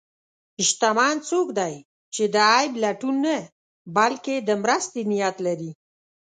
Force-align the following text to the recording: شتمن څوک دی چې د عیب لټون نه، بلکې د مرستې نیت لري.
شتمن 0.67 1.15
څوک 1.29 1.47
دی 1.59 1.75
چې 2.13 2.23
د 2.33 2.35
عیب 2.51 2.73
لټون 2.83 3.15
نه، 3.25 3.37
بلکې 3.95 4.35
د 4.47 4.49
مرستې 4.63 5.01
نیت 5.11 5.35
لري. 5.45 5.71